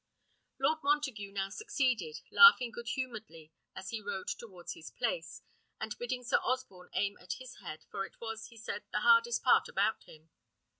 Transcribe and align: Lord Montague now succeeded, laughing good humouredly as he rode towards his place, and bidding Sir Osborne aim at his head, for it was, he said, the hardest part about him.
Lord 0.57 0.79
Montague 0.81 1.31
now 1.31 1.49
succeeded, 1.49 2.21
laughing 2.31 2.71
good 2.71 2.87
humouredly 2.87 3.51
as 3.75 3.91
he 3.91 4.01
rode 4.01 4.29
towards 4.29 4.73
his 4.73 4.89
place, 4.89 5.43
and 5.79 5.95
bidding 5.99 6.23
Sir 6.23 6.37
Osborne 6.41 6.89
aim 6.93 7.17
at 7.21 7.33
his 7.33 7.57
head, 7.57 7.85
for 7.91 8.03
it 8.03 8.19
was, 8.19 8.47
he 8.47 8.57
said, 8.57 8.81
the 8.91 9.01
hardest 9.01 9.43
part 9.43 9.67
about 9.69 10.05
him. 10.05 10.31